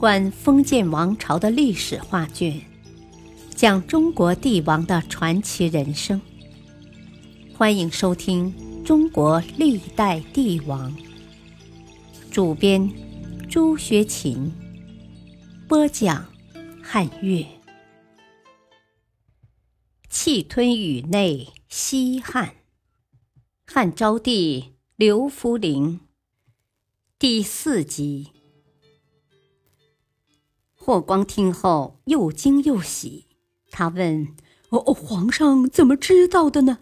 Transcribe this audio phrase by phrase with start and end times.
[0.00, 2.58] 观封建王朝的历史画卷，
[3.54, 6.18] 讲中国帝王的传奇人生。
[7.54, 8.50] 欢迎收听
[8.82, 10.90] 《中国历代帝王》，
[12.30, 12.90] 主编
[13.46, 14.50] 朱学勤，
[15.68, 16.26] 播讲
[16.82, 17.44] 汉乐。
[20.08, 22.54] 气吞宇内，西汉，
[23.66, 26.00] 汉昭帝刘弗陵。
[27.18, 28.30] 第四集，
[30.82, 33.26] 霍光听后又惊又喜。
[33.70, 34.28] 他问
[34.70, 36.78] ：“哦哦，皇上怎么知道的呢？”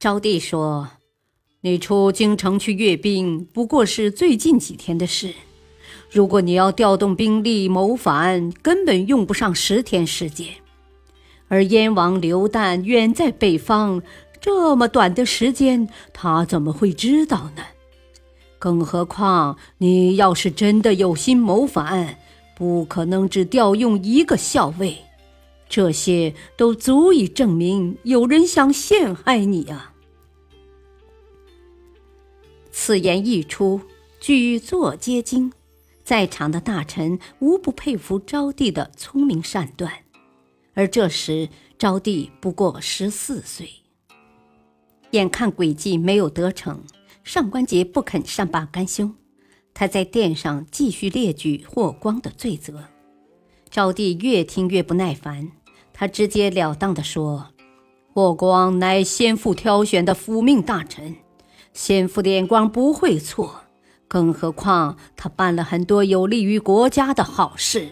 [0.00, 0.88] 昭帝说
[1.60, 5.34] ：“你出京城去阅兵，不过是最近几天的事。
[6.10, 10.48] 如果你要调动兵力谋反，根本用不上十天时间。
[11.48, 14.02] 而燕王刘旦远在北方，
[14.40, 17.62] 这么短的时间，他怎么会知道呢？”
[18.62, 22.20] 更何况，你要是真的有心谋反，
[22.54, 24.98] 不可能只调用一个校尉，
[25.68, 29.92] 这些都足以证明有人想陷害你啊！
[32.70, 33.80] 此言一出，
[34.20, 35.52] 举座皆惊，
[36.04, 39.92] 在场的大臣无不佩服招娣的聪明善断。
[40.74, 43.68] 而这时，招娣不过十四岁，
[45.10, 46.80] 眼看诡计没有得逞。
[47.24, 49.10] 上官桀不肯善罢甘休，
[49.72, 52.84] 他在殿上继续列举霍光的罪责。
[53.70, 55.50] 昭帝越听越不耐烦，
[55.92, 57.48] 他直截了当地说
[58.12, 61.16] ：“霍光乃先父挑选的辅命大臣，
[61.72, 63.60] 先父的眼光不会错。
[64.08, 67.88] 更何况他办了很多有利于国家的好事，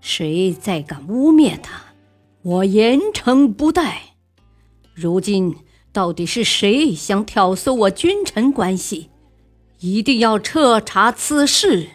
[0.00, 1.82] 谁再敢污蔑他，
[2.42, 4.14] 我严惩不贷。
[4.94, 5.54] 如今。”
[5.94, 9.10] 到底是谁想挑唆我君臣关系？
[9.78, 11.86] 一定要彻查此事。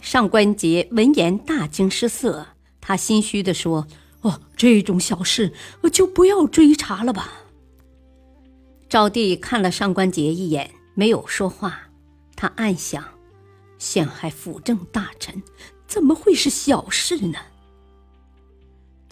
[0.00, 2.46] 上官桀闻言大惊失色，
[2.80, 3.86] 他心虚地说
[4.22, 5.52] ：“哦，这种小事
[5.92, 7.30] 就不要追查了吧。”
[8.88, 11.90] 赵帝看了上官桀一眼，没有说话。
[12.34, 13.04] 他暗想：
[13.76, 15.42] 陷害辅政大臣，
[15.86, 17.38] 怎么会是小事呢？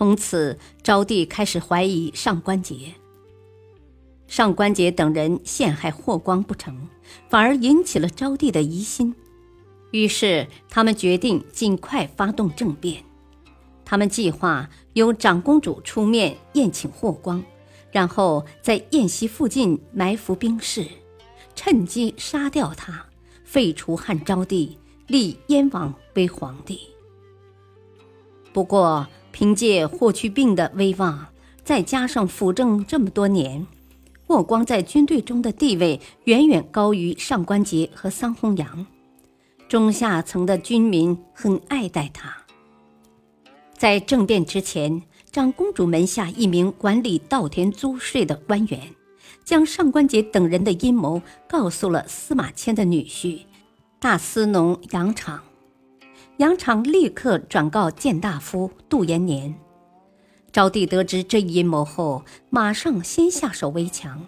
[0.00, 2.94] 从此，昭帝开始怀疑上官桀。
[4.26, 6.88] 上官桀等人陷害霍光不成，
[7.28, 9.14] 反而引起了昭帝的疑心。
[9.90, 13.04] 于是，他们决定尽快发动政变。
[13.84, 17.44] 他们计划由长公主出面宴请霍光，
[17.92, 20.86] 然后在宴席附近埋伏兵士，
[21.54, 23.04] 趁机杀掉他，
[23.44, 24.78] 废除汉昭帝，
[25.08, 26.80] 立燕王为皇帝。
[28.54, 31.26] 不过，凭借霍去病的威望，
[31.64, 33.66] 再加上辅政这么多年，
[34.26, 38.86] 霍光在军队中的地位远远高于上官桀和桑弘羊，
[39.68, 42.36] 中下层的军民很爱戴他。
[43.76, 45.02] 在政变之前，
[45.32, 48.80] 长公主门下一名管理稻田租税的官员，
[49.44, 53.40] 将上官桀等人的阴谋告诉了司马迁的女婿
[53.98, 55.40] 大司农杨敞。
[56.40, 59.54] 杨敞立刻转告谏大夫杜延年。
[60.50, 64.24] 昭帝得知这一阴谋后，马上先下手为强。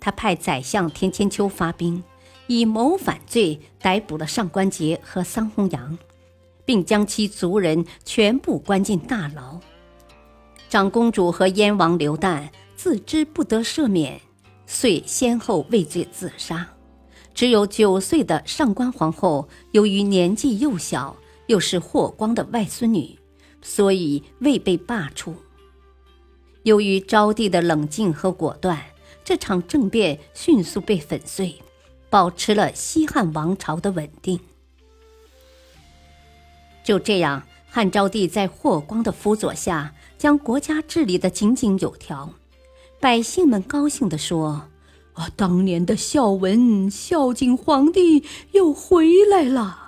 [0.00, 2.02] 他派宰相田千秋发兵，
[2.46, 5.98] 以谋反罪逮捕了上官桀和桑弘羊，
[6.64, 9.60] 并将其族人全部关进大牢。
[10.70, 14.18] 长公主和燕王刘旦自知不得赦免，
[14.64, 16.66] 遂先后畏罪自杀。
[17.34, 21.14] 只有九岁的上官皇后，由于年纪幼小。
[21.50, 23.18] 又是霍光的外孙女，
[23.60, 25.34] 所以未被罢黜。
[26.62, 28.80] 由于昭帝的冷静和果断，
[29.24, 31.60] 这场政变迅速被粉碎，
[32.08, 34.38] 保持了西汉王朝的稳定。
[36.84, 42.34] 就这样，汉昭帝在霍光的辅佐下，将国家治理得井井有条，
[43.00, 44.68] 百姓们高兴地说
[45.14, 48.22] ：“啊，当年的孝文孝景皇帝
[48.52, 49.78] 又回来了。”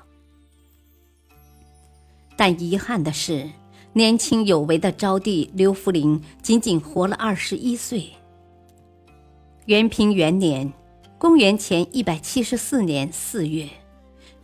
[2.36, 3.50] 但遗憾的是，
[3.92, 8.10] 年轻有为的昭帝刘弗陵仅仅活了二十一岁。
[9.66, 10.72] 元平元年
[11.18, 13.68] （公元前一百七十四年四月），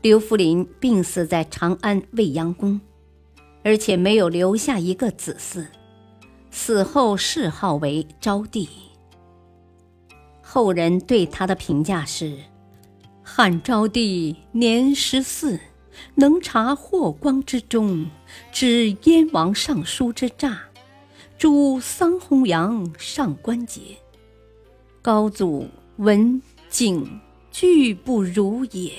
[0.01, 2.81] 刘弗陵病死在长安未央宫，
[3.65, 5.67] 而且没有留下一个子嗣。
[6.51, 8.69] 死后谥号为昭帝。
[10.43, 12.39] 后人对他的评价是：
[13.23, 15.59] 汉昭帝年十四。
[16.15, 18.07] 能察霍光之中，
[18.53, 20.63] 知燕王尚书之诈，
[21.39, 23.81] 诛桑弘羊、上官桀，
[25.03, 25.67] 高祖
[25.97, 28.93] 文景俱不如也。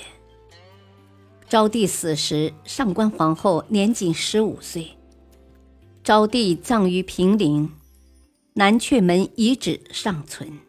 [1.48, 4.88] 昭帝死时，上官皇后年仅十五岁。
[6.04, 7.72] 昭帝葬于平陵，
[8.54, 10.60] 南阙门遗址尚存，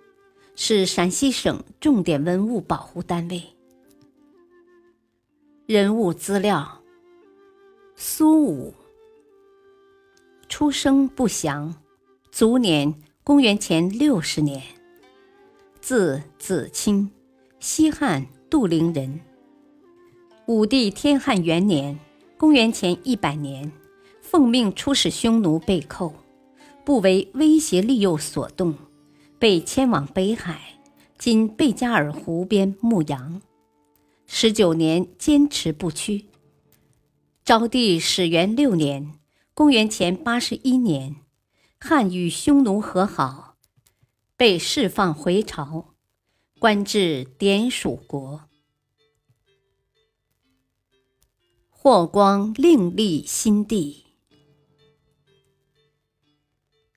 [0.56, 3.42] 是陕西省重点文物保护单位。
[5.70, 6.82] 人物资料：
[7.94, 8.74] 苏武，
[10.48, 11.72] 出生不详，
[12.32, 14.60] 卒年公元前六十年，
[15.80, 17.08] 字子清，
[17.60, 19.20] 西汉杜陵人。
[20.46, 21.96] 武帝天汉元年，
[22.36, 23.70] 公元前一百年，
[24.20, 26.12] 奉命出使匈奴被寇，
[26.84, 28.74] 不为威胁利诱所动，
[29.38, 30.60] 被迁往北海
[31.16, 33.40] （今贝加尔湖边）牧羊。
[34.32, 36.26] 十九年坚持不屈。
[37.44, 39.18] 昭帝始元六年，
[39.54, 41.16] 公元前八十一年，
[41.80, 43.56] 汉与匈奴和好，
[44.36, 45.94] 被释放回朝，
[46.60, 48.42] 官至典属国。
[51.68, 54.04] 霍光另立新帝。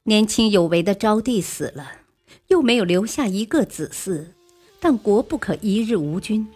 [0.04, 2.04] 年轻有为的昭帝死了，
[2.50, 4.34] 又没有留下一个子嗣，
[4.80, 6.48] 但国不可一日无君。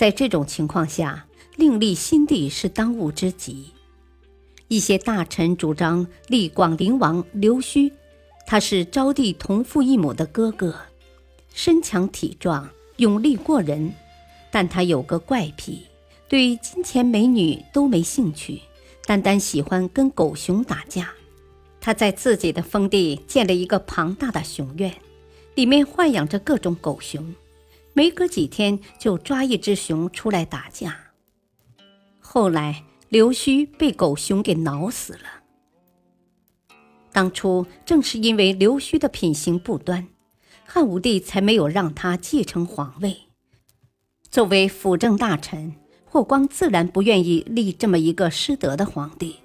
[0.00, 1.26] 在这种情况下，
[1.56, 3.66] 另立新帝是当务之急。
[4.68, 7.92] 一些大臣主张立广陵王刘胥，
[8.46, 10.74] 他是昭帝同父异母的哥哥，
[11.52, 12.66] 身强体壮，
[12.96, 13.92] 勇力过人，
[14.50, 15.82] 但他有个怪癖。
[16.30, 18.62] 对金钱美女都没兴趣，
[19.04, 21.12] 单单喜欢跟狗熊打架。
[21.78, 24.94] 他在自己的封地建了一个庞大的熊院，
[25.56, 27.34] 里面豢养着各种狗熊，
[27.92, 31.12] 没隔几天就抓一只熊出来打架。
[32.18, 35.42] 后来刘须被狗熊给挠死了。
[37.12, 40.08] 当初正是因为刘须的品行不端，
[40.64, 43.16] 汉武帝才没有让他继承皇位。
[44.30, 45.74] 作为辅政大臣。
[46.12, 49.36] 霍光自然不愿意立这么一个失德的皇帝，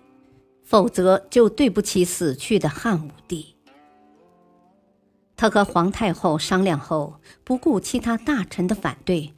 [0.63, 3.54] 否则就对不起死去的汉武帝。
[5.37, 9.33] 他和皇太后商量后，不顾其他大臣的反对，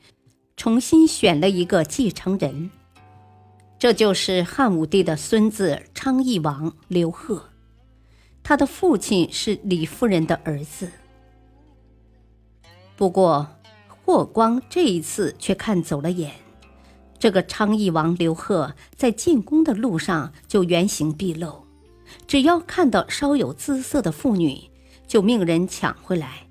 [0.56, 2.70] 重新选了一个继承人，
[3.80, 7.50] 这就是汉武帝的孙子昌邑王刘贺。
[8.44, 10.90] 他的父亲是李夫人的儿子。
[12.96, 13.48] 不过，
[14.06, 16.32] 霍光这一次却看走了眼。
[17.20, 21.66] 这个昌邑王刘贺在进宫的路上就原形毕露，
[22.28, 24.70] 只要看到稍有姿色的妇女，
[25.08, 26.48] 就命人抢回来。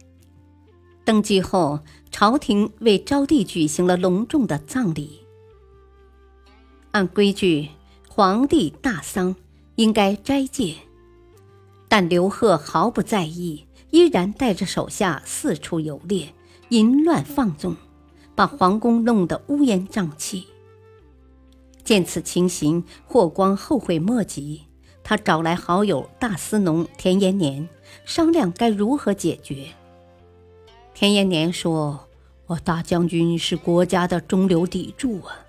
[1.05, 1.81] 登基后，
[2.11, 5.20] 朝廷为昭帝举行了隆重的葬礼。
[6.91, 7.69] 按规矩，
[8.08, 9.37] 皇帝大丧
[9.76, 10.75] 应该斋戒，
[11.88, 16.35] 但刘贺毫不在意，依然带着手下四处游猎，
[16.70, 17.76] 淫乱放纵，
[18.35, 20.47] 把皇宫弄得乌烟瘴气。
[21.85, 24.65] 见此情形，霍光后悔莫及。
[25.08, 27.69] 他找来好友大司农田延年，
[28.05, 29.69] 商量该如何解决。
[30.94, 32.08] 田延年说
[32.47, 35.47] ：“我大将军是国家的中流砥柱啊！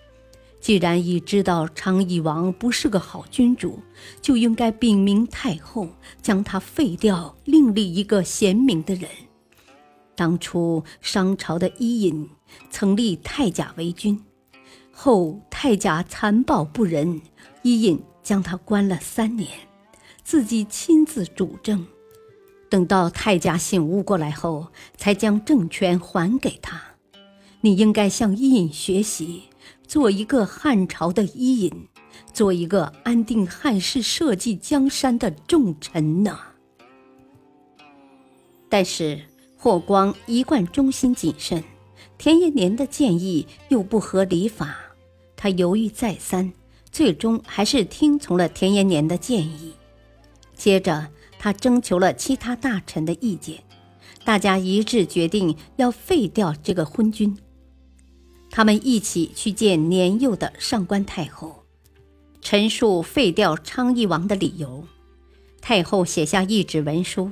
[0.62, 3.80] 既然已知道昌邑王不是个好君主，
[4.22, 5.90] 就应该禀明太后，
[6.22, 9.10] 将他废掉，另立一个贤明的人。
[10.14, 12.30] 当初商朝的伊尹
[12.70, 14.24] 曾立太甲为君。”
[14.94, 17.20] 后太甲残暴不仁，
[17.64, 19.50] 伊尹将他关了三年，
[20.22, 21.88] 自己亲自主政。
[22.68, 24.68] 等到太甲醒悟过来后，
[24.98, 26.78] 才将政权还给他。
[27.62, 29.44] 你应该向伊尹学习，
[29.88, 31.88] 做一个汉朝的伊尹，
[32.34, 36.38] 做一个安定汉室、社稷江山的重臣呢。
[38.68, 39.22] 但是
[39.56, 41.64] 霍光一贯忠心谨慎，
[42.18, 44.76] 田延年的建议又不合礼法。
[45.38, 46.52] 他犹豫再三，
[46.98, 49.76] 最终还是听从了田延年的建议。
[50.56, 53.64] 接着，他征求了其他大臣的意见，
[54.26, 57.38] 大家一致决定要废掉这个昏君。
[58.50, 61.64] 他们一起去见年幼的上官太后，
[62.42, 64.84] 陈述废掉昌邑王的理由。
[65.62, 67.30] 太后写下一纸文书，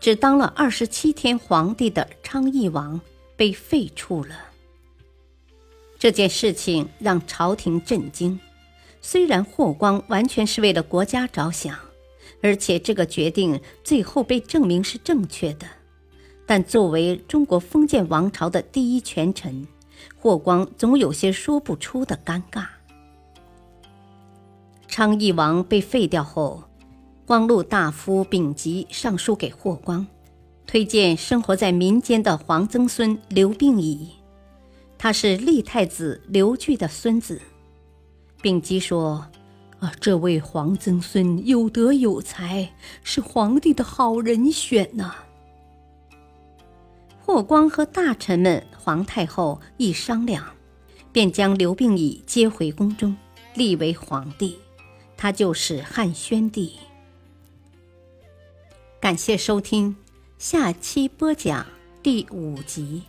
[0.00, 2.98] 只当了二十七天皇帝的昌邑王
[3.36, 4.34] 被废黜了。
[5.98, 8.40] 这件事情让朝廷震惊。
[9.00, 11.78] 虽然霍光完全是为了国家着想，
[12.42, 15.66] 而且这个决定最后被证明是正确的，
[16.46, 19.66] 但作为中国封建王朝的第一权臣，
[20.16, 22.66] 霍光总有些说不出的尴尬。
[24.86, 26.64] 昌邑王被废掉后，
[27.24, 30.06] 光禄大夫丙吉上书给霍光，
[30.66, 34.10] 推荐生活在民间的皇曾孙刘病已。
[34.96, 37.40] 他是立太子刘据的孙子，
[38.40, 39.26] 并讥说
[39.80, 45.14] ：“啊，这位皇曾孙有德有才，是皇帝的好人选呐。”
[47.20, 50.54] 霍光和大臣们、皇太后一商量，
[51.12, 53.14] 便将刘病已接回宫中，
[53.54, 54.58] 立为皇帝，
[55.16, 56.76] 他就是汉宣帝。
[58.98, 59.96] 感谢收听，
[60.38, 61.66] 下期播讲
[62.02, 63.02] 第五集，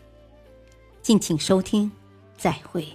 [1.02, 1.92] 敬请收听，
[2.38, 2.86] 再会。